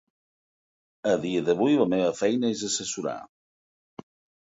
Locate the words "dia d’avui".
1.27-1.77